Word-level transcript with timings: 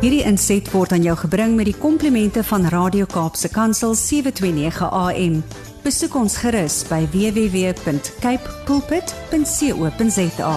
Hierdie 0.00 0.22
inset 0.24 0.70
word 0.72 0.94
aan 0.96 1.02
jou 1.04 1.12
gebring 1.20 1.56
met 1.58 1.66
die 1.68 1.76
komplimente 1.76 2.40
van 2.48 2.64
Radio 2.72 3.04
Kaapse 3.10 3.50
Kansel 3.52 3.92
729 3.98 4.88
AM. 4.88 5.40
Besoek 5.84 6.14
ons 6.16 6.36
gerus 6.40 6.78
by 6.88 7.02
www.cape 7.12 8.54
pulpit.co.za. 8.68 10.54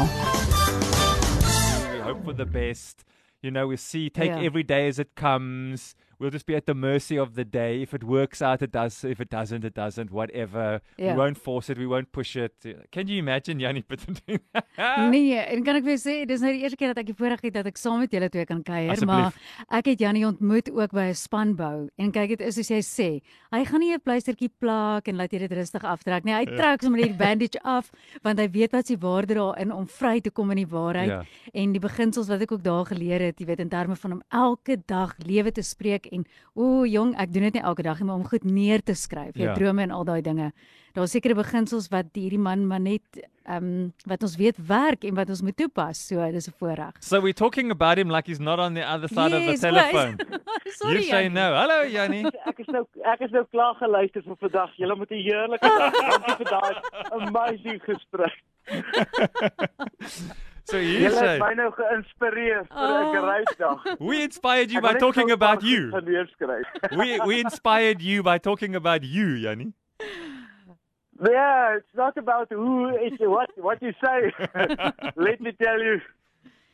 We 1.92 2.00
hope 2.06 2.24
for 2.24 2.36
the 2.36 2.46
best. 2.48 3.04
You 3.44 3.52
know, 3.52 3.68
we 3.68 3.76
see, 3.78 4.10
take 4.10 4.32
Yeah. 4.32 4.46
every 4.46 4.64
day 4.64 4.88
as 4.88 5.00
it 5.00 5.10
comes. 5.16 5.96
We'll 6.24 6.32
just 6.32 6.46
be 6.48 6.56
at 6.56 6.66
the 6.66 6.74
mercy 6.74 7.18
of 7.20 7.36
the 7.36 7.44
day. 7.44 7.82
If 7.82 7.94
it 7.94 8.04
works 8.06 8.42
out, 8.42 8.62
it 8.62 8.72
does. 8.72 9.04
If 9.04 9.20
it 9.20 9.30
doesn't, 9.30 9.66
it 9.66 9.74
doesn't. 9.76 10.10
Whatever. 10.10 10.80
Yeah. 10.98 11.12
We 11.12 11.18
won't 11.20 11.38
force 11.38 11.70
it. 11.70 11.78
We 11.78 11.86
won't 11.86 12.14
push 12.14 12.38
it. 12.38 12.56
Can 12.94 13.10
you 13.10 13.18
imagine 13.20 13.60
Yanni 13.60 13.82
Pitten 13.90 14.16
doing 14.26 14.40
that? 14.54 14.64
Nee, 15.12 15.36
en 15.36 15.64
kan 15.68 15.76
ek 15.76 15.84
vir 15.84 15.98
sê, 16.00 16.14
dis 16.30 16.40
nou 16.40 16.54
die 16.56 16.64
eerste 16.64 16.80
keer 16.80 16.94
dat 16.94 17.02
ek 17.04 17.10
die 17.12 17.16
voorreg 17.20 17.44
het 17.44 17.58
dat 17.60 17.68
ek 17.68 17.78
saam 17.82 18.00
met 18.00 18.14
julle 18.16 18.30
twee 18.32 18.46
kan 18.48 18.62
kuier, 18.64 19.04
maar 19.06 19.34
ek 19.70 19.90
het 19.92 20.00
Jannie 20.00 20.24
ontmoet 20.26 20.72
ook 20.72 20.96
by 20.96 21.10
'n 21.12 21.18
spanbou 21.20 21.90
en 22.00 22.12
kyk 22.16 22.30
dit 22.38 22.42
is 22.48 22.56
soos 22.56 22.72
jy 22.72 22.80
sê, 22.88 23.10
hy 23.52 23.62
gaan 23.66 23.80
nie 23.84 23.92
'n 23.94 24.00
pleistertjie 24.00 24.50
plak 24.60 25.08
en 25.12 25.18
laat 25.20 25.32
jy 25.36 25.40
dit 25.44 25.52
rustig 25.60 25.84
aftrek 25.84 26.24
nie. 26.24 26.34
Hy 26.34 26.46
Ja. 26.48 26.56
trek 26.56 26.82
sommer 26.82 27.00
net 27.02 27.18
die 27.18 27.22
bandage 27.26 27.60
af 27.64 27.92
want 28.24 28.40
hy 28.40 28.48
weet 28.48 28.72
wat 28.72 28.88
sy 28.88 28.96
waarde 28.98 29.36
daarin 29.36 29.72
om 29.76 29.86
vry 29.88 30.22
te 30.22 30.32
kom 30.32 30.50
in 30.52 30.58
die 30.64 30.72
waarheid 30.72 31.10
Ja. 31.10 31.24
en 31.54 31.74
die 31.74 31.80
beginsels 31.82 32.30
wat 32.30 32.42
ek 32.42 32.52
ook 32.52 32.64
daar 32.64 32.86
geleer 32.86 33.20
het, 33.20 33.40
jy 33.40 33.46
weet 33.46 33.60
in 33.60 33.70
terme 33.70 33.96
van 33.96 34.12
om 34.14 34.22
elke 34.32 34.78
dag 34.88 35.14
lewe 35.28 35.52
te 35.52 35.62
spreek 35.62 36.08
en 36.14 36.26
o, 36.56 36.86
jong, 36.86 37.16
ek 37.18 37.34
doen 37.34 37.44
dit 37.50 37.54
nie 37.54 37.64
elke 37.64 37.84
dag 37.84 38.00
nie, 38.00 38.06
maar 38.08 38.16
om 38.22 38.28
goed 38.28 38.44
neer 38.46 38.82
te 38.84 38.94
skryf, 38.94 39.36
jou 39.36 39.48
Ja. 39.50 39.54
drome 39.58 39.82
en 39.82 39.92
al 39.92 40.04
daai 40.06 40.22
dinge. 40.22 40.52
Daar's 40.94 41.12
sekere 41.12 41.34
beginsels 41.36 41.88
wat 41.90 42.06
hierdie 42.14 42.38
man 42.40 42.68
maar 42.68 42.80
net 42.80 43.02
ehm 43.46 43.64
um, 43.64 43.94
wat 44.08 44.22
ons 44.24 44.36
weet 44.38 44.56
werk 44.68 45.04
en 45.04 45.16
wat 45.16 45.30
ons 45.30 45.42
moet 45.42 45.58
toepas. 45.58 45.98
So 46.08 46.32
dis 46.32 46.48
'n 46.48 46.54
voorreg. 46.60 46.94
So 47.02 47.20
we're 47.20 47.34
talking 47.34 47.72
about 47.72 47.98
him 47.98 48.10
like 48.12 48.28
he's 48.30 48.40
not 48.40 48.60
on 48.60 48.74
the 48.76 48.86
other 48.86 49.08
side 49.10 49.34
of 49.36 49.42
the 49.44 49.52
Yes, 49.52 49.60
telephone. 49.60 50.16
Sorry. 50.80 50.94
you 50.96 51.02
say 51.02 51.24
Jannie. 51.24 51.30
no. 51.34 51.54
Hello, 51.56 51.82
Yanni. 51.84 52.24
Ek 52.50 52.60
is 52.60 52.68
nou 52.68 52.86
ek 53.14 53.20
is 53.22 53.32
nou 53.32 53.44
klaar 53.52 53.76
geluister 53.82 54.22
vir 54.24 54.36
vandag. 54.40 54.70
Julle 54.78 54.96
moet 54.96 55.12
'n 55.12 55.16
heerlike 55.28 55.62
dag. 55.62 55.92
Dankie 55.94 56.36
vir 56.36 56.46
daai 56.46 56.76
amazing 57.20 57.82
gesprek. 57.84 58.38
So 60.64 60.78
you 60.78 61.00
Julle 61.00 61.18
say 61.18 61.28
het 61.28 61.40
my 61.40 61.54
nou 61.54 61.72
geïnspireer 61.72 62.64
vir 62.68 62.78
ah. 62.78 63.12
'n 63.12 63.18
Oh. 63.18 63.26
reisdag. 63.30 63.84
we 64.10 64.22
inspired 64.24 64.72
you 64.72 64.82
by 64.82 64.94
talking 64.96 65.32
about 65.32 65.62
you. 65.64 65.90
goed 65.92 66.04
gaan 66.04 66.12
neerskryf. 66.12 66.68
we 67.00 67.20
we 67.26 67.40
inspired 67.40 68.02
you 68.02 68.24
by 68.24 68.38
talking 68.40 68.76
about 68.76 69.04
you, 69.04 69.28
Yanni. 69.46 69.74
Yeah, 71.22 71.76
it's 71.78 71.94
not 71.96 72.18
about 72.18 72.50
who 72.52 72.90
it's 72.98 73.20
what 73.20 73.50
what 73.56 73.82
you 73.82 73.94
say. 74.02 74.32
Let 75.16 75.40
me 75.40 75.52
tell 75.54 75.80
you. 75.80 76.02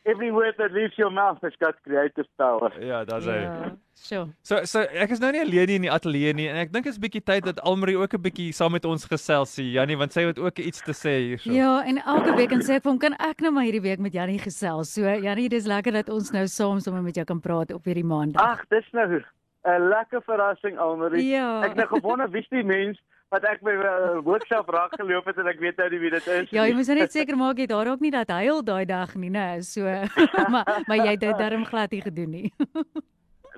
Every 0.05 0.31
word 0.31 0.55
that 0.57 0.71
leaves 0.71 0.95
your 0.97 1.11
mouth 1.11 1.37
has 1.41 1.53
got 1.59 1.75
creative 1.83 2.27
power. 2.37 2.71
Ja, 2.79 3.03
daar's 3.05 3.25
hy. 3.25 3.35
Ja, 3.43 3.71
sure. 3.93 4.27
So 4.41 4.63
so 4.63 4.79
ek 4.79 5.11
is 5.11 5.19
nou 5.19 5.31
nie 5.35 5.41
alleen 5.43 5.67
hier 5.67 5.81
in 5.81 5.85
die 5.87 5.91
ateljee 5.91 6.33
nie 6.33 6.47
en 6.49 6.55
ek 6.61 6.71
dink 6.71 6.87
dit 6.87 6.93
is 6.93 7.01
bietjie 7.03 7.21
tyd 7.27 7.43
dat 7.45 7.59
Almarie 7.67 7.97
ook 7.99 8.15
'n 8.15 8.21
bietjie 8.21 8.53
saam 8.55 8.71
met 8.71 8.85
ons 8.85 9.03
gesels 9.05 9.55
hier. 9.59 9.71
Jannie, 9.79 9.97
want 9.97 10.13
sy 10.13 10.23
het 10.23 10.39
ook 10.39 10.59
iets 10.59 10.81
te 10.81 10.95
sê 10.95 11.15
hierso. 11.27 11.51
Ja, 11.51 11.83
en 11.83 11.99
elke 11.99 12.35
week 12.35 12.51
en 12.51 12.63
sê 12.63 12.79
ek 12.79 12.83
vir 12.83 12.91
hom 12.91 12.99
kan 12.99 13.13
ek 13.19 13.41
nou 13.41 13.51
maar 13.51 13.67
hierdie 13.67 13.83
week 13.83 13.99
met 13.99 14.13
Jannie 14.13 14.39
gesels. 14.39 14.93
So 14.93 15.01
Jannie, 15.01 15.49
dis 15.49 15.67
lekker 15.67 15.91
dat 15.91 16.09
ons 16.09 16.31
nou 16.31 16.47
saam 16.47 16.79
sommer 16.79 17.03
met 17.03 17.15
jou 17.15 17.25
kan 17.25 17.39
praat 17.39 17.73
op 17.73 17.83
hierdie 17.83 18.05
maandag. 18.05 18.41
Ag, 18.41 18.65
dis 18.69 18.87
nou 18.93 19.21
'n 19.65 19.89
lekker 19.89 20.21
verrassing 20.21 20.77
Almarie. 20.79 21.27
Ja. 21.27 21.61
Ek 21.63 21.75
het 21.75 21.77
nou 21.77 21.99
gewonder 21.99 22.29
wie's 22.31 22.47
die 22.49 22.63
mens 22.63 22.97
wat 23.29 23.43
ek 23.45 23.59
by 23.61 23.73
uh, 23.77 24.19
workshop 24.25 24.69
raak 24.73 24.95
geloop 24.97 25.25
het 25.29 25.37
en 25.37 25.47
ek 25.51 25.59
weet 25.61 25.77
nou 25.77 25.89
nie 25.93 25.99
wie 26.01 26.09
dit 26.15 26.27
is. 26.27 26.49
Ja, 26.49 26.63
jy 26.65 26.73
nie. 26.73 26.79
moet 26.79 26.87
net 26.97 27.11
seker 27.17 27.37
maak 27.37 27.57
jy 27.61 27.67
daar 27.69 27.87
ook 27.91 27.99
nie 28.01 28.11
dat 28.11 28.29
huil 28.33 28.63
daai 28.65 28.85
dag 28.89 29.15
nie, 29.15 29.29
né? 29.29 29.61
So 29.61 29.83
maar 30.53 30.65
maar 30.87 30.97
jy 30.97 31.11
het 31.13 31.19
dit 31.21 31.37
darm 31.37 31.65
glad 31.65 31.91
nie 31.91 32.01
gedoen 32.01 32.29
nie. 32.29 32.49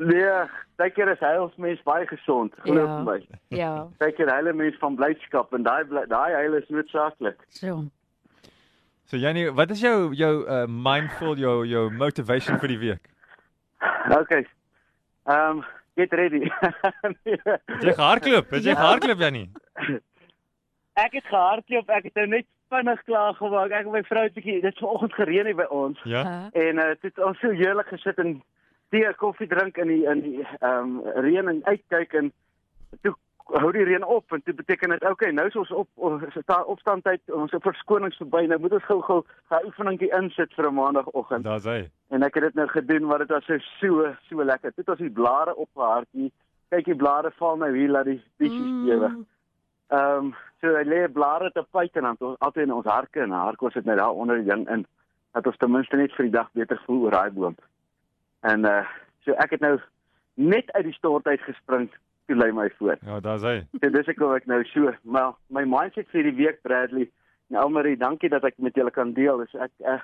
Nee, 0.02 0.30
baie 0.80 0.90
keer 0.96 1.10
is 1.12 1.20
heilsmens 1.22 1.82
baie 1.86 2.06
gesond, 2.10 2.54
glo 2.64 2.80
Ja. 2.88 2.94
my. 3.06 3.18
ja, 3.54 3.72
Baie 4.00 4.14
keer 4.18 4.32
heile 4.32 4.54
mens 4.54 4.78
van 4.80 4.96
blydskap 4.98 5.52
en 5.54 5.64
daai 5.68 5.84
daai 6.10 6.32
heil 6.34 6.56
is 6.58 6.66
noodsaaklik. 6.70 7.38
so. 7.50 7.84
So 9.12 9.18
Jannie, 9.20 9.52
wat 9.52 9.70
is 9.76 9.82
jou 9.84 10.14
jou 10.16 10.32
uh, 10.48 10.64
mindful 10.66 11.36
jou 11.38 11.66
jou 11.68 11.84
motivation 11.92 12.58
vir 12.64 12.68
die 12.74 12.78
week? 12.80 13.12
Okay. 14.18 14.46
Ehm 15.28 15.60
um, 15.60 15.64
get 16.00 16.14
ready. 16.18 16.48
Jy 17.84 17.94
gehardloop? 17.94 18.50
Het 18.50 18.64
jy 18.64 18.72
Ja. 18.72 18.80
gehardloop 18.80 19.20
Jannie? 19.20 19.52
ek 21.06 21.14
het 21.20 21.26
gehardloop, 21.26 21.90
ek 21.90 22.04
het 22.10 22.20
nou 22.20 22.28
net 22.28 22.48
vinnig 22.72 23.04
klaar 23.04 23.34
gemaak. 23.34 23.72
Ek 23.72 23.86
en 23.86 23.96
my 23.96 24.04
vrou 24.08 24.24
het 24.24 24.36
bietjie 24.38 24.60
dit 24.60 24.70
het 24.70 24.80
vanoggend 24.80 25.14
gereën 25.14 25.50
hier 25.50 25.60
by 25.60 25.68
ons. 25.70 26.00
Ja. 26.04 26.24
En 26.52 26.82
uh, 26.84 26.94
dit 26.94 27.10
het 27.10 27.24
ons 27.26 27.40
so 27.40 27.52
heerlik 27.56 27.92
gesit 27.92 28.20
en 28.24 28.38
tee, 28.92 29.14
koffie 29.20 29.48
drink 29.48 29.80
in 29.82 29.92
die 29.92 30.04
in 30.06 30.24
die 30.28 30.40
ehm 30.60 30.96
um, 31.00 31.02
reën 31.26 31.48
en 31.48 31.62
uitkyk 31.68 32.16
en 32.20 32.32
toe 33.02 33.16
hou 33.52 33.72
die 33.76 33.84
reën 33.88 34.04
op 34.04 34.32
en 34.32 34.42
dit 34.46 34.56
beteken 34.56 34.94
dit 34.96 35.06
okay, 35.10 35.32
nou 35.36 35.46
is 35.48 35.58
ons 35.60 35.72
op 35.84 35.90
ons 35.96 36.24
staan 36.38 36.70
opstandtyd, 36.72 37.22
ons 37.36 37.52
het 37.52 37.64
verskonings 37.64 38.20
verby. 38.22 38.46
Nou 38.48 38.60
moet 38.64 38.78
ons 38.78 38.88
gou-gou 38.88 39.24
'n 39.24 39.66
oefeningkie 39.66 40.12
insit 40.20 40.54
vir 40.54 40.70
'n 40.70 40.74
maandagooggend. 40.74 41.44
Daar's 41.44 41.66
hy. 41.66 41.90
En 42.10 42.24
ek 42.24 42.34
het 42.36 42.44
dit 42.44 42.56
nou 42.56 42.68
gedoen 42.68 43.06
maar 43.06 43.18
dit 43.18 43.30
was 43.30 43.46
so 43.46 43.58
so 43.80 44.16
so 44.30 44.44
lekker. 44.44 44.72
Dit 44.76 44.86
was 44.86 44.98
die 44.98 45.12
blare 45.12 45.56
opgehardjie. 45.56 46.32
Kyk 46.70 46.86
die 46.86 46.96
blare 46.96 47.32
val 47.32 47.58
nou 47.58 47.76
hier 47.76 47.90
laat 47.90 48.06
die 48.06 48.22
bietjies 48.38 48.72
lewe. 48.88 49.08
mm, 49.08 49.26
Ehm 49.92 50.26
um, 50.26 50.34
so 50.62 50.72
hy 50.78 50.84
lê 50.86 51.00
blare 51.12 51.50
te 51.52 51.64
pyt 51.74 51.98
en 51.98 52.06
dan 52.06 52.18
het 52.18 52.22
ons 52.28 52.44
altyd 52.46 52.68
in 52.68 52.74
ons 52.74 52.86
harke 52.88 53.22
en 53.24 53.34
harkos 53.36 53.74
sit 53.74 53.88
net 53.90 53.98
daar 53.98 54.14
onder 54.24 54.38
die 54.38 54.48
ding 54.48 54.68
in 54.70 54.86
dat 55.36 55.48
ons 55.50 55.58
ten 55.58 55.72
minste 55.72 55.98
net 55.98 56.14
vir 56.16 56.28
die 56.28 56.36
dag 56.36 56.52
beter 56.54 56.80
voel 56.86 57.08
oor 57.08 57.18
daai 57.18 57.32
boom. 57.36 57.58
En 58.48 58.68
uh 58.70 58.84
so 59.26 59.36
ek 59.44 59.52
het 59.58 59.62
nou 59.62 59.76
net 60.34 60.72
uit 60.72 60.86
die 60.88 60.96
stort 60.98 61.28
uit 61.28 61.42
gespring 61.46 61.90
toe 62.28 62.38
lê 62.38 62.48
my 62.56 62.70
voor. 62.78 62.98
Ja, 63.06 63.20
daar's 63.20 63.44
hy. 63.46 63.58
So 63.82 63.90
dis 63.98 64.08
ek 64.14 64.22
hoe 64.24 64.36
ek 64.38 64.48
nou 64.50 64.62
so 64.72 64.94
maar 65.04 65.36
my 65.50 65.66
mindset 65.68 66.10
vir 66.14 66.30
die 66.30 66.38
week 66.40 66.62
Bradley. 66.64 67.10
Nou 67.52 67.68
Marie, 67.70 67.98
dankie 67.98 68.30
dat 68.32 68.48
ek 68.48 68.58
met 68.58 68.76
julle 68.76 68.94
kan 68.96 69.14
deel. 69.18 69.44
Dis 69.44 69.56
ek 69.60 69.74
uh, 69.84 70.00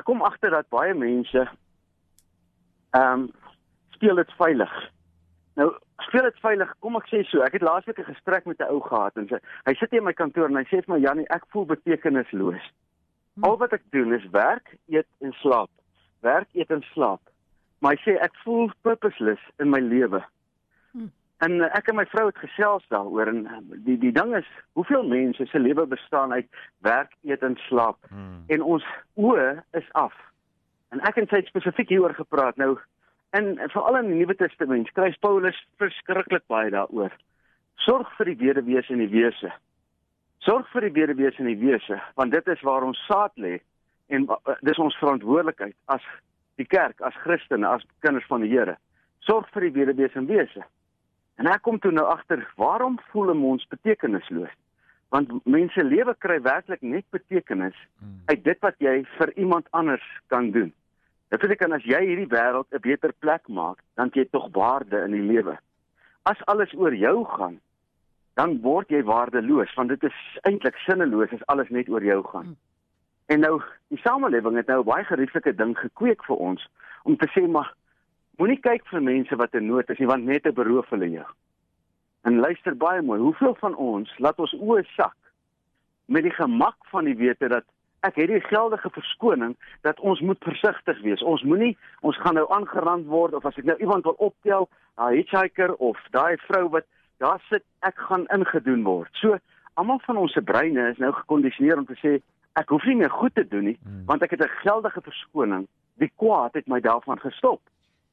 ek 0.00 0.08
kom 0.08 0.24
agter 0.24 0.54
dat 0.54 0.72
baie 0.72 0.94
mense 0.94 1.44
ehm 2.96 3.26
um, 3.26 3.28
speel 3.96 4.16
dit 4.20 4.32
veilig. 4.36 4.72
Nou, 5.56 5.70
speel 6.16 6.30
dit 6.30 6.40
veilig. 6.40 6.70
Kom 6.80 6.96
ek 6.96 7.08
sê 7.10 7.18
so, 7.28 7.42
ek 7.44 7.58
het 7.58 7.64
laasweek 7.66 7.98
'n 8.00 8.08
gesprek 8.08 8.46
met 8.46 8.60
'n 8.60 8.72
ou 8.72 8.80
gehad 8.80 9.16
en 9.16 9.28
sy, 9.28 9.38
hy 9.66 9.74
sit 9.74 9.90
hier 9.90 10.00
in 10.00 10.06
my 10.06 10.12
kantoor 10.12 10.48
en 10.48 10.56
hy 10.56 10.64
sê 10.64 10.80
vir 10.84 10.94
my 10.94 11.00
Jannie, 11.00 11.28
ek 11.28 11.44
voel 11.52 11.66
betekenisloos. 11.66 12.72
Al 13.42 13.56
wat 13.58 13.72
ek 13.72 13.82
doen 13.90 14.14
is 14.14 14.24
werk, 14.30 14.76
eet 14.88 15.06
en 15.20 15.32
slaap. 15.32 15.70
Werk, 16.22 16.48
eet 16.54 16.70
en 16.70 16.82
slaap. 16.94 17.20
Maar 17.80 17.92
hy 17.92 18.00
sê 18.10 18.16
ek 18.22 18.32
voel 18.44 18.70
purposeless 18.82 19.40
in 19.58 19.70
my 19.70 19.80
lewe. 19.80 20.24
Hmm. 20.92 21.12
En 21.40 21.52
uh, 21.60 21.68
ek 21.76 21.88
en 21.88 21.96
my 21.96 22.06
vrou 22.06 22.26
het 22.26 22.38
gesels 22.38 22.84
daaroor 22.88 23.26
en 23.26 23.44
uh, 23.44 23.76
die 23.84 23.98
die 23.98 24.12
ding 24.12 24.34
is, 24.36 24.48
hoeveel 24.72 25.04
mense 25.04 25.46
se 25.46 25.58
lewe 25.58 25.86
bestaan 25.86 26.32
uit 26.32 26.48
werk, 26.80 27.12
eet 27.24 27.42
en 27.42 27.56
slaap 27.68 27.98
Hmm. 28.08 28.44
en 28.46 28.62
ons 28.62 28.84
oë 29.16 29.62
is 29.72 29.92
af. 29.92 30.14
En 30.90 31.00
ek 31.00 31.16
en 31.16 31.28
sy 31.28 31.36
het 31.36 31.46
spesifiek 31.46 31.88
hieroor 31.88 32.14
gepraat. 32.14 32.56
Nou 32.56 32.78
in 33.36 33.56
veral 33.72 34.00
in 34.00 34.10
die 34.10 34.18
Nuwe 34.20 34.34
Testament 34.38 34.88
skryf 34.88 35.16
Paulus 35.20 35.56
verskriklik 35.80 36.44
baie 36.52 36.70
daaroor. 36.74 37.12
Sorg 37.84 38.10
vir 38.18 38.32
die 38.32 38.38
weduwees 38.40 38.88
en 38.92 39.02
die 39.02 39.10
wese. 39.12 39.52
Sorg 40.44 40.68
vir 40.72 40.88
die 40.88 40.94
weduwees 41.00 41.38
en 41.40 41.50
die 41.50 41.58
wese, 41.60 41.98
want 42.16 42.34
dit 42.34 42.48
is 42.52 42.62
waar 42.66 42.86
ons 42.86 43.00
saad 43.08 43.34
lê 43.40 43.58
en 44.14 44.28
uh, 44.30 44.54
dis 44.62 44.78
ons 44.78 44.98
verantwoordelikheid 45.00 45.74
as 45.92 46.04
die 46.60 46.68
kerk, 46.68 47.00
as 47.04 47.16
Christene, 47.24 47.68
as 47.68 47.84
kinders 48.04 48.26
van 48.30 48.44
die 48.44 48.52
Here. 48.52 48.76
Sorg 49.26 49.48
vir 49.54 49.66
die 49.66 49.74
weduwees 49.80 50.14
en 50.16 50.28
wese. 50.30 50.62
En 51.36 51.50
ek 51.50 51.64
kom 51.66 51.80
toe 51.82 51.92
nou 51.92 52.06
agter, 52.08 52.44
waarom 52.56 52.96
voel 53.10 53.34
ons 53.34 53.66
betekenisloos? 53.72 54.52
Want 55.14 55.32
mense 55.46 55.82
lewe 55.84 56.14
kry 56.18 56.38
werklik 56.42 56.82
net 56.82 57.04
betekenis 57.14 57.76
Hmm. 58.00 58.20
uit 58.26 58.44
dit 58.44 58.58
wat 58.60 58.74
jy 58.78 59.04
vir 59.18 59.32
iemand 59.36 59.66
anders 59.70 60.02
kan 60.28 60.50
doen. 60.50 60.72
Dit 61.28 61.40
beteken 61.40 61.72
as 61.72 61.84
jy 61.84 62.00
hierdie 62.04 62.30
wêreld 62.30 62.70
'n 62.72 62.80
beter 62.80 63.12
plek 63.18 63.48
maak, 63.48 63.78
dan 63.94 64.10
jy 64.14 64.28
tog 64.30 64.48
waarde 64.52 65.02
in 65.04 65.12
die 65.12 65.26
lewe. 65.32 65.58
As 66.22 66.44
alles 66.46 66.74
oor 66.74 66.94
jou 66.94 67.24
gaan, 67.24 67.60
dan 68.34 68.60
word 68.60 68.88
jy 68.88 69.02
waardeloos 69.02 69.74
want 69.74 69.88
dit 69.88 70.02
is 70.04 70.18
eintlik 70.42 70.76
sinneloos 70.84 71.32
as 71.32 71.46
alles 71.46 71.68
net 71.68 71.88
oor 71.88 72.04
jou 72.04 72.22
gaan. 72.22 72.44
Hmm. 72.44 72.56
En 73.26 73.40
nou, 73.40 73.62
die 73.88 73.98
samelewing 73.98 74.56
het 74.56 74.66
nou 74.66 74.80
'n 74.80 74.90
baie 74.90 75.04
gerieflike 75.04 75.54
ding 75.54 75.78
gekweek 75.78 76.24
vir 76.24 76.36
ons 76.36 76.68
om 77.02 77.16
te 77.16 77.28
sê 77.34 77.48
maar 77.48 77.74
moenie 78.38 78.60
kyk 78.60 78.86
vir 78.86 79.02
mense 79.02 79.36
wat 79.36 79.54
in 79.54 79.66
nood 79.66 79.90
is 79.90 79.98
nie 79.98 80.06
want 80.06 80.24
net 80.24 80.46
'n 80.46 80.54
beroof 80.54 80.90
hulle 80.90 81.10
jou. 81.10 81.26
En 82.22 82.38
luister 82.38 82.76
baie 82.76 83.02
mooi, 83.02 83.20
hoeveel 83.20 83.54
van 83.54 83.74
ons 83.74 84.18
laat 84.18 84.38
ons 84.38 84.54
oë 84.54 84.84
sak 84.96 85.16
met 86.06 86.22
die 86.22 86.34
gemak 86.34 86.76
van 86.90 87.04
die 87.04 87.16
wete 87.16 87.48
dat 87.48 87.64
ek 88.00 88.14
het 88.14 88.28
die 88.28 88.40
geldige 88.40 88.90
verskoning 88.90 89.56
dat 89.82 90.00
ons 90.00 90.20
moet 90.20 90.38
versigtig 90.44 91.00
wees. 91.02 91.22
Ons 91.22 91.42
moenie 91.42 91.76
ons 92.00 92.18
gaan 92.18 92.34
nou 92.34 92.46
aangerand 92.52 93.06
word 93.06 93.34
of 93.34 93.44
as 93.44 93.56
ek 93.56 93.64
nou 93.64 93.78
iemand 93.78 94.04
wil 94.04 94.16
optel, 94.18 94.68
'n 94.98 95.12
hitchhiker 95.12 95.74
of 95.74 95.98
daai 96.10 96.36
vrou 96.36 96.68
wat 96.68 96.84
daar 97.18 97.40
sit, 97.48 97.64
ek 97.80 97.96
gaan 97.96 98.26
ingedoen 98.26 98.82
word. 98.82 99.08
So 99.12 99.38
almal 99.74 100.00
van 100.04 100.16
ons 100.16 100.32
se 100.32 100.42
breine 100.42 100.90
is 100.90 100.98
nou 100.98 101.12
gekondisioneer 101.12 101.78
om 101.78 101.86
te 101.86 101.96
sê 102.00 102.22
ek 102.56 102.68
hoef 102.68 102.84
nie 102.84 102.96
meer 102.96 103.10
goed 103.10 103.34
te 103.34 103.48
doen 103.48 103.64
nie, 103.64 103.78
Hmm. 103.84 104.04
want 104.06 104.22
ek 104.22 104.30
het 104.30 104.40
'n 104.40 104.58
geldige 104.64 105.00
verskoning. 105.00 105.66
Die 105.98 106.12
kwaad 106.16 106.54
het 106.54 106.66
my 106.66 106.80
daarvan 106.80 107.18
gestop. 107.20 107.60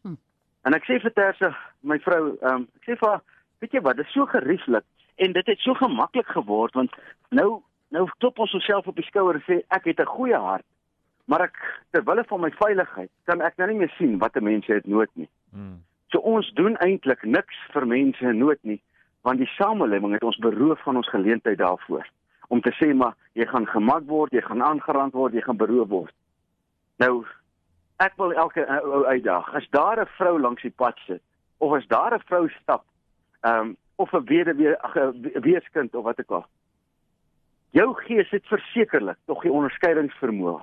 Hmm. 0.01 0.17
En 0.63 0.73
ek 0.73 0.83
sê 0.83 0.99
vir 1.01 1.13
Tersa, 1.13 1.55
my 1.81 1.99
vrou, 1.99 2.37
um, 2.41 2.67
ek 2.75 2.83
sê 2.87 2.97
vir 2.97 3.09
haar, 3.09 3.21
weet 3.59 3.71
jy 3.71 3.81
wat, 3.81 3.95
dit 3.95 4.05
is 4.05 4.11
so 4.13 4.25
gerieflik 4.25 4.83
en 5.15 5.31
dit 5.31 5.45
het 5.45 5.59
so 5.59 5.73
gemaklik 5.73 6.27
geword 6.27 6.73
want 6.73 6.91
nou 7.29 7.61
nou 7.93 8.07
klop 8.19 8.39
ons 8.43 8.53
osself 8.57 8.87
op 8.89 8.97
die 8.97 9.05
skouer 9.05 9.39
en 9.39 9.45
sê 9.47 9.61
ek 9.69 9.89
het 9.91 9.99
'n 9.99 10.15
goeie 10.15 10.37
hart. 10.37 10.65
Maar 11.25 11.41
ek 11.41 11.57
terwyl 11.91 12.23
van 12.27 12.41
my 12.41 12.51
veiligheid 12.51 13.11
kan 13.25 13.41
ek 13.41 13.57
nou 13.57 13.67
nie 13.67 13.79
meer 13.79 13.93
sien 13.97 14.17
wat 14.17 14.35
'n 14.35 14.43
mens 14.43 14.67
het 14.67 14.87
nood 14.87 15.09
nie. 15.13 15.29
Hmm. 15.51 15.83
So 16.11 16.19
ons 16.19 16.51
doen 16.53 16.75
eintlik 16.77 17.23
niks 17.23 17.55
vir 17.73 17.87
mense 17.87 18.25
in 18.25 18.37
nood 18.37 18.59
nie 18.61 18.81
want 19.23 19.39
die 19.39 19.51
samelewing 19.55 20.13
het 20.13 20.23
ons 20.23 20.37
beroof 20.37 20.83
van 20.83 20.95
ons 20.95 21.09
geleentheid 21.09 21.57
daarvoor 21.57 22.07
om 22.47 22.61
te 22.61 22.73
sê 22.75 22.93
maar 22.93 23.15
jy 23.33 23.45
gaan 23.45 23.67
gemak 23.67 24.03
word, 24.03 24.31
jy 24.31 24.41
gaan 24.41 24.63
aangerand 24.63 25.13
word, 25.13 25.33
jy 25.33 25.41
gaan 25.41 25.57
beroof 25.57 25.87
word. 25.89 26.13
Nou 26.99 27.25
ek 28.03 28.17
wil 28.17 28.33
elke 28.33 28.65
ou 28.67 29.05
uitdaag. 29.05 29.53
As 29.53 29.67
daar 29.69 30.01
'n 30.01 30.11
vrou 30.17 30.39
langs 30.39 30.61
die 30.61 30.75
pad 30.75 30.99
sit 31.07 31.21
of 31.57 31.73
as 31.73 31.87
daar 31.87 32.13
'n 32.13 32.27
vrou 32.27 32.49
stap, 32.49 32.83
ehm 33.41 33.59
um, 33.59 33.77
of 33.95 34.13
'n 34.13 34.25
weduwee, 34.25 34.75
'n 34.95 35.41
weeskind 35.41 35.95
of 35.95 36.03
wat 36.03 36.19
ek 36.19 36.31
al. 36.31 36.45
Jou 37.73 37.93
gees 38.05 38.29
het 38.29 38.45
versekerlik 38.45 39.17
tog 39.25 39.41
die 39.41 39.51
onderskeidingsvermoë 39.51 40.59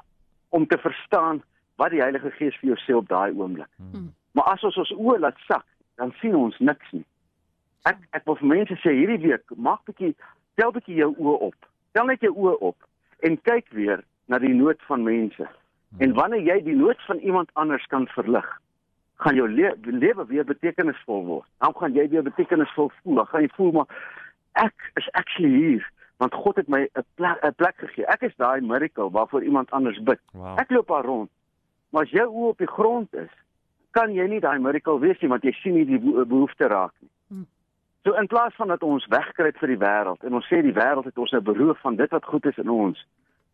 om 0.54 0.66
te 0.66 0.78
verstaan 0.78 1.40
wat 1.82 1.90
die 1.90 2.02
Heilige 2.02 2.30
Gees 2.36 2.54
vir 2.60 2.72
jou 2.72 2.78
sê 2.84 2.94
op 2.94 3.08
daai 3.10 3.32
oomblik. 3.34 3.70
Hmm. 3.76 4.12
Maar 4.38 4.52
as 4.52 4.62
ons 4.68 4.78
ons 4.78 4.92
oë 4.94 5.18
laat 5.24 5.40
sak, 5.48 5.66
dan 5.98 6.14
sien 6.20 6.36
ons 6.38 6.58
niks 6.62 6.92
nie. 6.94 7.02
Ek 7.90 7.98
ek 8.14 8.28
wil 8.30 8.38
vir 8.38 8.50
mense 8.52 8.78
sê 8.84 8.94
hierdie 8.94 9.18
week, 9.24 9.56
maak 9.56 9.82
bietjie 9.90 10.12
tel 10.60 10.70
bietjie 10.76 11.00
jou 11.00 11.10
oë 11.16 11.36
op. 11.50 11.68
Tel 11.98 12.06
net 12.12 12.22
jou 12.22 12.30
oë 12.36 12.56
op 12.70 13.26
en 13.26 13.42
kyk 13.48 13.74
weer 13.74 14.06
na 14.30 14.38
die 14.38 14.54
nood 14.54 14.78
van 14.86 15.02
mense. 15.02 15.50
Hmm. 15.50 16.02
En 16.06 16.14
wanneer 16.14 16.46
jy 16.46 16.60
die 16.70 16.78
nood 16.78 17.02
van 17.10 17.18
iemand 17.26 17.50
anders 17.58 17.90
kan 17.90 18.06
verlig, 18.14 18.46
gaan 19.24 19.34
jou 19.34 19.48
le 19.50 19.74
lewe 19.82 20.30
weer 20.30 20.46
betekenisvol 20.46 21.24
word. 21.26 21.48
Dan 21.58 21.74
gaan 21.74 21.98
jy 21.98 22.06
weer 22.14 22.22
betekenisvol 22.22 22.92
voel. 23.00 23.24
Dan 23.24 23.32
gaan 23.32 23.48
jy 23.48 23.56
voel 23.56 23.80
maar 23.80 24.04
ek 24.62 24.92
is 25.00 25.10
actually 25.18 25.50
hier 25.50 25.90
want 26.20 26.34
God 26.34 26.56
het 26.56 26.68
my 26.68 26.82
'n 26.92 27.04
plek 27.14 27.38
'n 27.44 27.54
plek 27.56 27.76
gegee. 27.76 28.06
Ek 28.06 28.22
is 28.22 28.36
daai 28.36 28.60
miracle 28.60 29.10
waarvoor 29.10 29.42
iemand 29.42 29.70
anders 29.70 30.02
bid. 30.02 30.20
Wow. 30.32 30.58
Ek 30.58 30.70
loop 30.70 30.88
daar 30.88 31.04
rond. 31.04 31.30
Maar 31.90 32.02
as 32.02 32.10
jou 32.10 32.28
oë 32.28 32.48
op 32.48 32.58
die 32.58 32.66
grond 32.76 33.14
is, 33.14 33.32
kan 33.90 34.12
jy 34.14 34.26
nie 34.26 34.40
daai 34.40 34.58
miracle 34.58 34.98
wees 34.98 35.20
nie 35.20 35.30
want 35.30 35.42
jy 35.42 35.52
sien 35.52 35.74
nie 35.74 35.84
die 35.84 35.98
behoefte 36.24 36.66
raak 36.66 36.92
nie. 37.00 37.10
Hmm. 37.28 37.46
So 38.04 38.12
in 38.12 38.26
plaas 38.26 38.54
van 38.54 38.68
dat 38.68 38.82
ons 38.82 39.06
wegkruip 39.06 39.56
vir 39.58 39.68
die 39.68 39.78
wêreld 39.86 40.24
en 40.24 40.34
ons 40.34 40.46
sê 40.46 40.62
die 40.62 40.76
wêreld 40.76 41.04
het 41.04 41.18
ons 41.18 41.30
nou 41.30 41.40
beroof 41.40 41.80
van 41.80 41.96
dit 41.96 42.10
wat 42.10 42.24
goed 42.24 42.46
is 42.46 42.58
in 42.58 42.68
ons. 42.68 43.06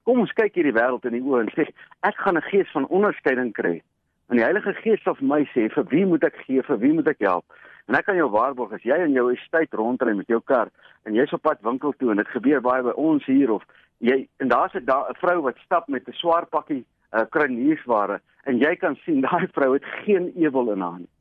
Kom 0.02 0.18
ons 0.18 0.32
kyk 0.32 0.54
hierdie 0.54 0.76
wêreld 0.76 1.04
in 1.04 1.12
die 1.12 1.22
oë 1.22 1.40
en 1.40 1.52
sê 1.54 1.68
ek 2.00 2.16
gaan 2.16 2.36
'n 2.36 2.48
gees 2.50 2.70
van 2.72 2.86
onderskeiding 2.86 3.52
kry. 3.52 3.82
En 4.28 4.36
die 4.36 4.44
Heilige 4.44 4.74
Gees 4.74 5.02
sal 5.02 5.14
vir 5.14 5.28
my 5.28 5.42
sê 5.54 5.68
vir 5.70 5.84
wie 5.90 6.06
moet 6.06 6.24
ek 6.24 6.36
gee, 6.46 6.62
vir 6.62 6.78
wie 6.78 6.92
moet 6.92 7.08
ek 7.08 7.18
help? 7.18 7.44
En 7.86 7.94
ek 7.94 8.08
kan 8.08 8.18
jou 8.18 8.26
waarborg 8.30 8.72
as 8.74 8.84
jy 8.86 8.96
in 9.04 9.14
jou 9.14 9.28
estate 9.32 9.78
rondry 9.78 10.14
met 10.18 10.30
jou 10.30 10.40
kar 10.42 10.72
en 11.06 11.14
jy's 11.14 11.32
op 11.36 11.44
pad 11.46 11.60
winkel 11.62 11.94
toe 12.00 12.10
en 12.10 12.22
dit 12.22 12.32
gebeur 12.34 12.62
baie 12.64 12.82
by 12.82 12.94
ons 12.98 13.26
hier 13.30 13.52
of 13.54 13.66
jy 14.02 14.26
en 14.42 14.50
daar's 14.50 14.74
'n 14.74 14.84
da, 14.84 15.06
vrou 15.22 15.42
wat 15.42 15.58
stap 15.64 15.88
met 15.88 16.08
'n 16.08 16.12
swaar 16.12 16.46
pakkie 16.46 16.84
uh, 17.12 17.24
kruiniersware 17.30 18.20
en 18.44 18.58
jy 18.58 18.74
kan 18.76 18.96
sien 19.04 19.20
daai 19.28 19.46
vrou 19.54 19.72
het 19.74 19.84
geen 20.04 20.32
ewel 20.34 20.72
in 20.72 20.80
haar 20.80 20.98
nie. 20.98 21.12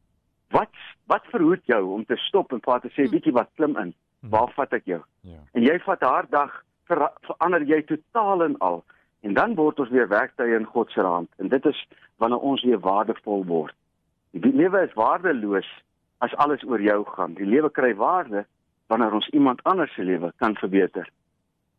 Wat 0.50 0.74
wat 1.06 1.26
verhoed 1.30 1.66
jou 1.66 1.84
om 1.94 2.06
te 2.06 2.18
stop 2.18 2.52
en 2.52 2.60
praat 2.60 2.82
te 2.82 2.90
sê 2.90 3.10
bietjie 3.10 3.34
wat 3.34 3.50
klim 3.56 3.78
in? 3.78 3.94
Hm. 4.22 4.30
Waar 4.30 4.52
vat 4.56 4.74
ek 4.74 4.86
jou? 4.86 5.02
Ja. 5.22 5.40
En 5.54 5.62
jy 5.62 5.80
vat 5.80 6.02
haar 6.02 6.26
dag 6.30 6.64
ver, 6.88 7.12
verander 7.22 7.62
jy 7.62 7.82
totaal 7.86 8.44
en 8.44 8.58
al 8.58 8.84
en 9.22 9.34
dan 9.34 9.56
word 9.56 9.80
ons 9.80 9.90
weer 9.90 10.08
werktuie 10.08 10.56
in 10.56 10.66
God 10.66 10.92
se 10.92 11.02
hand 11.02 11.30
en 11.38 11.48
dit 11.48 11.66
is 11.66 11.88
wanneer 12.18 12.40
ons 12.40 12.64
weer 12.64 12.80
waardevol 12.80 13.46
word. 13.46 13.76
Die 14.32 14.54
lewe 14.54 14.82
is 14.82 14.94
waardeloos 14.94 15.70
as 16.18 16.36
alles 16.36 16.64
oor 16.64 16.82
jou 16.82 17.04
gaan. 17.16 17.34
Die 17.34 17.48
lewe 17.48 17.70
kry 17.70 17.94
waarde 17.96 18.46
wanneer 18.88 19.14
ons 19.14 19.28
iemand 19.28 19.64
anders 19.64 19.94
se 19.94 20.04
lewe 20.04 20.32
kan 20.38 20.56
verbeter. 20.56 21.10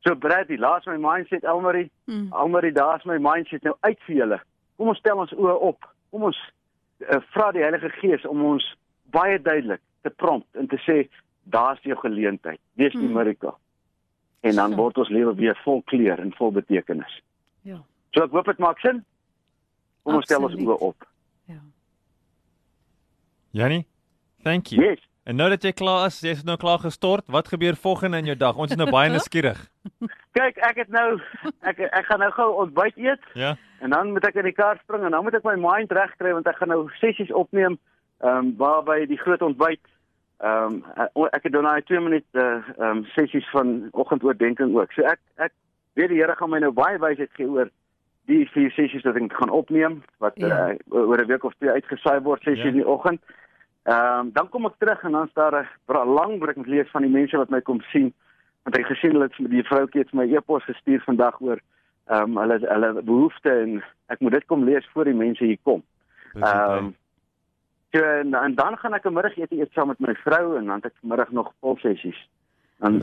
So 0.06 0.15
Brad, 0.15 0.47
die 0.49 0.59
laas 0.59 0.87
my 0.87 0.97
mindset 0.97 1.44
Elmarie. 1.44 1.91
Mm. 2.05 2.33
Elmarie, 2.33 2.73
daar's 2.73 3.05
my 3.05 3.19
mindset 3.19 3.62
nou 3.62 3.75
uit 3.81 3.99
vir 4.06 4.17
julle. 4.17 4.41
Kom 4.77 4.93
ons 4.93 4.99
stel 4.99 5.19
ons 5.19 5.33
oë 5.35 5.55
op. 5.71 5.88
Kom 6.15 6.29
ons 6.29 6.38
uh, 7.03 7.21
vra 7.35 7.50
die 7.56 7.65
Heilige 7.65 7.91
Gees 7.99 8.27
om 8.29 8.44
ons 8.47 8.67
baie 9.15 9.41
duidelik 9.43 9.83
te 10.06 10.11
prompt 10.11 10.61
en 10.61 10.69
te 10.71 10.79
sê 10.85 11.06
daar's 11.50 11.82
jou 11.82 11.97
geleentheid. 12.03 12.61
Wees 12.79 12.94
die 12.94 13.09
mm. 13.09 13.19
miracle. 13.19 13.55
En 14.47 14.55
dan 14.55 14.77
so. 14.77 14.82
word 14.82 15.03
ons 15.03 15.11
lewe 15.11 15.35
weer 15.39 15.59
vol 15.65 15.82
kleur 15.91 16.23
en 16.23 16.31
vol 16.39 16.55
betekenis. 16.55 17.19
Ja. 17.67 17.81
So 18.15 18.27
ek 18.27 18.35
hoop 18.37 18.50
dit 18.53 18.62
maak 18.62 18.82
sin. 18.85 19.03
Kom 20.06 20.21
ons 20.21 20.29
stel 20.29 20.47
ons 20.47 20.55
oë 20.55 20.79
op. 20.87 21.06
Ja. 21.50 21.59
Janie, 23.59 23.82
thank 24.46 24.72
you. 24.72 24.82
Yes. 24.82 25.02
En 25.26 25.34
nou 25.34 25.48
dat 25.50 25.64
jy 25.66 25.72
klaar 25.75 26.04
is, 26.06 26.20
jy's 26.22 26.44
nou 26.46 26.54
klaar 26.62 26.78
gestort, 26.78 27.25
wat 27.34 27.48
gebeur 27.50 27.75
volgende 27.82 28.20
in 28.22 28.28
jou 28.31 28.37
dag? 28.38 28.58
Ons 28.62 28.76
is 28.76 28.78
nou 28.78 28.87
baie 28.94 29.10
nuuskierig. 29.14 29.58
Kyk, 30.38 30.60
ek 30.69 30.84
het 30.84 30.93
nou 30.94 31.16
ek 31.66 31.81
ek 31.88 32.06
gaan 32.06 32.22
nou 32.22 32.31
gou 32.37 32.46
ontbyt 32.62 33.00
eet. 33.08 33.25
Ja. 33.34 33.56
En 33.82 33.90
dan 33.90 34.12
moet 34.14 34.28
ek 34.28 34.38
in 34.38 34.46
die 34.46 34.54
kar 34.54 34.78
spring 34.84 35.02
en 35.02 35.16
dan 35.16 35.26
moet 35.26 35.34
ek 35.34 35.48
my 35.48 35.56
mind 35.58 35.90
regkry 35.98 36.31
want 36.37 36.46
ek 36.46 36.60
gaan 36.60 36.70
nou 36.70 36.84
sessies 37.00 37.32
opneem 37.34 37.75
ehm 38.22 38.37
um, 38.38 38.52
waarby 38.60 39.02
die 39.10 39.19
groot 39.20 39.43
ontbyt 39.43 39.82
ehm 40.46 40.78
um, 40.94 41.26
ek 41.34 41.48
het 41.48 41.56
dan 41.56 41.66
nou 41.66 41.75
2 41.90 42.04
minute 42.04 42.44
ehm 42.44 42.84
um, 42.87 43.00
sessies 43.16 43.48
van 43.50 43.72
oggendoordenkings 43.98 44.78
ook. 44.78 44.94
So 44.94 45.10
ek 45.10 45.19
ek 45.48 45.54
weet 45.98 46.14
die 46.14 46.20
Here 46.20 46.37
gaan 46.38 46.54
my 46.54 46.62
nou 46.62 46.70
baie 46.76 47.02
wysheid 47.02 47.34
gee 47.34 47.50
oor 47.50 47.72
die 48.31 48.44
vier 48.54 48.70
sessies 48.78 49.02
wat 49.02 49.19
ek 49.19 49.34
gaan 49.40 49.50
opneem 49.50 49.98
wat 50.22 50.38
ja. 50.38 50.70
uh, 50.70 51.02
oor 51.02 51.19
'n 51.19 51.32
week 51.34 51.50
of 51.50 51.58
twee 51.58 51.75
uitgesaai 51.75 52.22
word 52.22 52.46
sessies 52.46 52.70
ja. 52.70 52.75
in 52.76 52.81
die 52.84 52.87
oggend. 52.87 53.19
Ehm 53.26 53.43
um, 53.87 54.31
dan 54.33 54.49
kom 54.49 54.67
ek 54.67 54.79
terug 54.79 55.03
en 55.03 55.12
dan 55.12 55.29
staan 55.29 55.50
daar 55.53 56.06
'n 56.06 56.15
lang 56.19 56.38
breek 56.38 56.56
met 56.56 56.67
lees 56.67 56.91
van 56.91 57.03
die 57.03 57.11
mense 57.11 57.37
wat 57.37 57.50
my 57.50 57.61
kom 57.61 57.81
sien. 57.81 58.12
Want 58.62 58.79
ek 58.79 58.87
gesien 58.87 59.12
hulle 59.12 59.31
het 59.31 59.50
die 59.50 59.62
vroutjie 59.62 60.00
het 60.00 60.12
my 60.12 60.27
e-pos 60.35 60.65
gestuur 60.65 61.00
vandag 61.00 61.41
oor 61.41 61.61
ehm 62.06 62.23
um, 62.23 62.38
hulle 62.38 62.59
hulle 62.62 63.03
behoeftes 63.03 63.62
en 63.62 63.83
ek 64.06 64.21
moet 64.21 64.33
dit 64.33 64.47
kom 64.47 64.65
lees 64.65 64.88
voor 64.93 65.05
die 65.05 65.15
mense 65.15 65.44
hier 65.44 65.59
kom. 65.62 65.83
Ehm 66.35 66.77
um, 66.77 66.94
so, 67.93 68.03
en, 68.03 68.35
en 68.35 68.55
dan 68.55 68.77
gaan 68.79 68.94
ek 68.94 69.06
'n 69.06 69.12
middagete 69.12 69.59
eet 69.59 69.73
saam 69.73 69.89
met 69.89 70.00
my 70.00 70.15
vrou 70.15 70.56
en 70.56 70.67
dan 70.67 70.75
het 70.77 70.85
ek 70.85 70.99
vanmiddag 71.00 71.31
nog 71.31 71.53
vol 71.61 71.77
sessies. 71.77 72.29
Dan 72.79 73.03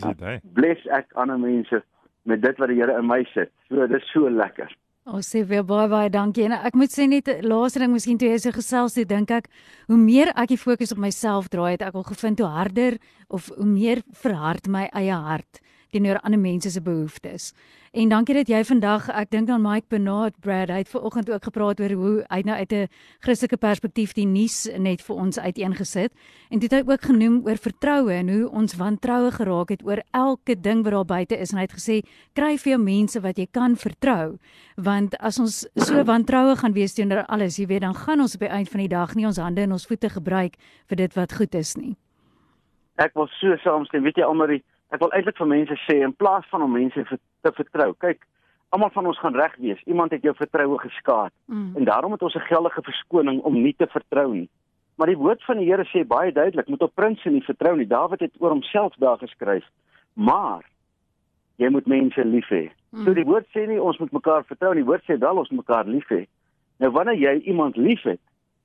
bless 0.53 0.85
ek 0.87 1.13
ander 1.13 1.39
mense 1.39 1.83
met 2.23 2.41
dit 2.41 2.57
wat 2.57 2.67
die 2.67 2.79
Here 2.81 2.97
in 2.97 3.07
my 3.07 3.23
sit. 3.23 3.51
So 3.67 3.87
dit 3.87 4.01
is 4.01 4.11
so 4.11 4.29
lekker. 4.29 4.75
Ons 5.03 5.27
sê 5.27 5.41
weer 5.43 5.65
baie 5.67 5.89
baie 5.91 6.09
dankie. 6.09 6.45
En 6.47 6.53
ek 6.55 6.77
moet 6.79 6.91
sê 6.91 7.03
net 7.11 7.27
laaste 7.43 7.81
ding 7.81 7.91
miskien 7.91 8.19
toe 8.19 8.29
jy 8.29 8.37
se 8.39 8.53
gesels 8.55 8.95
het, 8.95 9.09
dink 9.09 9.33
ek 9.35 9.49
hoe 9.91 9.99
meer 9.99 10.31
ek 10.31 10.53
die 10.53 10.59
fokus 10.61 10.95
op 10.95 11.01
myself 11.03 11.49
draai, 11.51 11.73
het 11.75 11.83
ek 11.89 11.97
al 11.99 12.07
gevind 12.07 12.39
hoe 12.39 12.47
harder 12.47 12.95
of 13.27 13.49
hoe 13.57 13.67
meer 13.67 14.03
verhard 14.15 14.69
my 14.71 14.87
eie 14.95 15.17
hart 15.27 15.59
teenoor 15.93 16.19
ander 16.25 16.41
mense 16.41 16.71
se 16.73 16.81
behoeftes. 16.81 17.51
En 17.93 18.09
dankie 18.09 18.33
dat 18.33 18.49
jy 18.49 18.63
vandag, 18.65 19.05
ek 19.13 19.29
dink 19.29 19.51
aan 19.53 19.61
Mike 19.61 19.85
Bernard 19.93 20.33
Brad, 20.41 20.71
hy 20.73 20.79
het 20.81 20.89
ver 20.89 21.03
oggend 21.05 21.27
ook 21.29 21.43
gepraat 21.45 21.81
oor 21.83 21.91
hoe 21.93 22.13
hy 22.25 22.39
nou 22.41 22.55
uit 22.57 22.71
'n 22.73 22.87
Christelike 23.21 23.57
perspektief 23.57 24.13
die 24.17 24.25
nuus 24.25 24.65
net 24.77 25.01
vir 25.01 25.15
ons 25.15 25.37
uiteengesit 25.37 26.11
en 26.49 26.59
dit 26.59 26.71
het 26.71 26.81
hy 26.81 26.91
ook 26.91 27.01
genoem 27.01 27.45
oor 27.45 27.57
vertroue 27.57 28.13
en 28.13 28.29
hoe 28.29 28.49
ons 28.49 28.73
wantroue 28.75 29.31
geraak 29.31 29.69
het 29.69 29.85
oor 29.85 30.01
elke 30.11 30.55
ding 30.55 30.83
wat 30.83 30.93
daar 30.93 31.05
buite 31.05 31.37
is 31.37 31.51
en 31.51 31.57
hy 31.57 31.65
het 31.67 31.77
gesê 31.77 32.01
kry 32.33 32.57
vir 32.57 32.71
jou 32.71 32.81
mense 32.81 33.21
wat 33.21 33.37
jy 33.37 33.47
kan 33.51 33.75
vertrou 33.75 34.39
want 34.75 35.13
as 35.19 35.39
ons 35.39 35.67
so 35.75 36.03
wantroue 36.03 36.55
gaan 36.55 36.73
wees 36.73 36.93
teenoor 36.93 37.25
alles, 37.27 37.59
jy 37.59 37.67
weet, 37.67 37.81
dan 37.81 37.93
gaan 37.93 38.19
ons 38.19 38.33
op 38.33 38.39
die 38.39 38.49
eind 38.49 38.69
van 38.69 38.79
die 38.79 38.89
dag 38.89 39.15
nie 39.15 39.25
ons 39.25 39.37
hande 39.37 39.61
en 39.61 39.71
ons 39.71 39.85
voete 39.85 40.09
gebruik 40.09 40.57
vir 40.89 40.97
dit 40.97 41.13
wat 41.13 41.33
goed 41.33 41.55
is 41.55 41.75
nie. 41.77 41.95
Ek 42.97 43.13
wil 43.13 43.29
so 43.39 43.55
saamstem, 43.63 44.03
weet 44.03 44.17
jy 44.17 44.25
almal 44.25 44.57
ek 44.93 45.01
wil 45.01 45.13
eintlik 45.17 45.39
vir 45.41 45.49
mense 45.49 45.77
sê 45.87 45.99
in 46.05 46.13
plaas 46.13 46.45
van 46.51 46.61
om 46.65 46.71
mense 46.71 47.03
te 47.41 47.51
vertrou, 47.57 47.93
kyk, 47.97 48.27
almal 48.73 48.91
van 48.93 49.07
ons 49.09 49.19
gaan 49.21 49.37
reg 49.37 49.55
wees. 49.61 49.81
Iemand 49.89 50.13
het 50.13 50.25
jou 50.25 50.33
vertroue 50.37 50.77
geskaad 50.81 51.33
mm. 51.45 51.71
en 51.77 51.87
daarom 51.89 52.11
het 52.11 52.21
ons 52.21 52.35
'n 52.35 52.49
geldige 52.49 52.81
verskoning 52.81 53.41
om 53.41 53.61
nie 53.61 53.75
te 53.77 53.87
vertrou 53.87 54.33
nie. 54.33 54.49
Maar 54.95 55.07
die 55.07 55.17
woord 55.17 55.43
van 55.43 55.57
die 55.57 55.65
Here 55.65 55.85
sê 55.89 56.05
baie 56.07 56.31
duidelik, 56.31 56.67
moet 56.67 56.81
op 56.81 56.95
prinses 56.95 57.31
nie 57.31 57.43
vertrou 57.43 57.75
nie. 57.77 57.87
Dawid 57.87 58.19
het 58.19 58.33
oor 58.39 58.49
homself 58.49 58.93
daar 58.97 59.17
geskryf. 59.17 59.65
Maar 60.13 60.61
jy 61.55 61.69
moet 61.69 61.85
mense 61.85 62.25
lief 62.25 62.49
hê. 62.49 62.69
Mm. 62.89 63.03
So 63.05 63.13
die 63.13 63.25
woord 63.25 63.47
sê 63.49 63.65
nie 63.67 63.81
ons 63.81 63.97
moet 63.97 64.11
mekaar 64.11 64.45
vertrou 64.45 64.73
nie. 64.73 64.83
Die 64.83 64.89
woord 64.89 65.03
sê 65.09 65.17
wel 65.17 65.37
ons 65.37 65.49
moet 65.49 65.65
mekaar 65.65 65.85
lief 65.85 66.09
hê. 66.09 66.25
Nou 66.77 66.91
wanneer 66.91 67.17
jy 67.17 67.39
iemand 67.49 67.77
liefhet, 67.77 68.21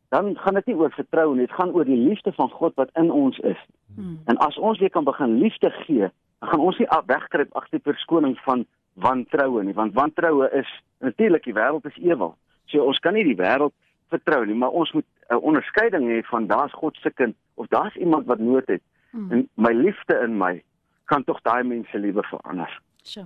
dan 0.08 0.36
gaan 0.36 0.54
dit 0.54 0.66
nie 0.66 0.76
oor 0.76 0.92
vertrou 0.96 1.34
nie, 1.34 1.46
dit 1.46 1.56
gaan 1.56 1.74
oor 1.76 1.84
die 1.84 2.00
liefde 2.00 2.32
van 2.32 2.50
God 2.50 2.74
wat 2.80 2.90
in 3.00 3.10
ons 3.10 3.38
is. 3.38 3.60
Hmm. 3.94 4.18
En 4.24 4.36
as 4.44 4.56
ons 4.56 4.78
weer 4.78 4.90
kan 4.90 5.04
begin 5.04 5.38
liefde 5.38 5.70
gee, 5.70 6.08
dan 6.38 6.48
gaan 6.52 6.60
ons 6.60 6.78
nie 6.78 6.88
wegkruip 7.06 7.52
agter 7.52 7.78
die 7.78 7.92
verskoning 7.92 8.38
van 8.46 8.64
wantroue 8.94 9.62
nie, 9.64 9.74
want 9.74 9.94
wantroue 9.94 10.48
is 10.56 10.70
natuurlik 11.04 11.44
die 11.44 11.54
wêreld 11.54 11.86
is 11.86 12.00
ewel. 12.02 12.34
So 12.66 12.84
ons 12.84 12.98
kan 13.04 13.14
nie 13.14 13.24
die 13.24 13.36
wêreld 13.36 13.74
vertrou 14.08 14.44
nie, 14.46 14.56
maar 14.56 14.70
ons 14.70 14.92
moet 14.92 15.06
'n 15.30 15.42
onderskeiding 15.44 16.08
hê 16.08 16.22
van 16.24 16.46
daar's 16.46 16.72
God 16.72 16.96
se 16.96 17.10
kind 17.10 17.36
of 17.54 17.66
daar's 17.68 17.94
iemand 17.96 18.26
wat 18.26 18.38
nood 18.38 18.66
het. 18.66 18.82
Hmm. 19.10 19.32
En 19.32 19.48
my 19.54 19.72
liefde 19.72 20.20
in 20.24 20.38
my 20.38 20.62
kan 21.04 21.24
tog 21.24 21.40
daai 21.42 21.64
mense 21.64 21.98
liewe 21.98 22.22
verander. 22.22 22.80
So. 23.02 23.24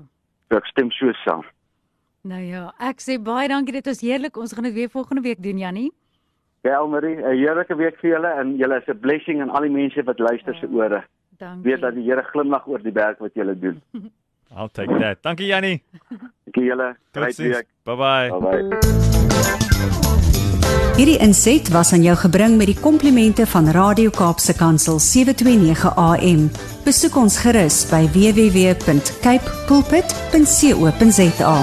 Ek 0.48 0.66
stem 0.66 0.90
so 0.90 1.12
saam. 1.12 1.44
Nou 2.22 2.40
ja, 2.40 2.74
ek 2.78 3.00
sê 3.00 3.22
baie 3.22 3.48
dankie 3.48 3.72
dit 3.72 3.86
was 3.86 4.00
heerlik. 4.00 4.36
Ons 4.36 4.52
gaan 4.52 4.62
dit 4.62 4.74
weer 4.74 4.90
volgende 4.90 5.22
week 5.22 5.42
doen, 5.42 5.58
Jannie. 5.58 5.92
Ja, 6.62 6.76
Elmarie, 6.78 7.16
'n 7.16 7.36
heerlike 7.36 7.74
week 7.76 7.96
vir 8.00 8.10
julle 8.10 8.30
en 8.40 8.56
julle 8.56 8.76
is 8.78 8.86
'n 8.88 8.98
blessing 9.00 9.40
aan 9.40 9.50
al 9.50 9.60
die 9.62 9.70
mense 9.70 10.02
wat 10.04 10.18
luister 10.18 10.54
se 10.54 10.66
ore. 10.66 11.02
Dankie. 11.38 11.70
Weet 11.70 11.80
dat 11.80 11.94
die 11.94 12.04
Here 12.04 12.22
glimlag 12.22 12.66
oor 12.66 12.82
die 12.82 12.92
werk 12.92 13.18
wat 13.18 13.30
julle 13.34 13.58
doen. 13.58 13.82
I'll 14.56 14.68
take 14.72 14.98
that. 14.98 15.22
Dankie 15.22 15.46
Jannie. 15.46 15.82
Dankie 16.44 16.64
julle. 16.64 16.96
Great 17.12 17.26
Totsiens. 17.36 17.56
week. 17.56 17.66
Bye 17.84 17.96
bye. 17.96 18.28
Bye 18.40 18.68
bye. 18.68 18.78
Hierdie 20.96 21.18
inset 21.18 21.68
was 21.72 21.92
aan 21.92 22.02
jou 22.02 22.16
gebring 22.16 22.56
met 22.56 22.66
die 22.66 22.80
komplimente 22.80 23.46
van 23.46 23.66
Radio 23.72 24.10
Kaapse 24.10 24.54
Kansel 24.54 24.98
729 25.00 25.94
AM. 25.96 26.50
Besoek 26.84 27.16
ons 27.16 27.38
gerus 27.40 27.86
by 27.90 28.06
www.cape 28.12 29.50
pulpit.co.za. 29.66 31.56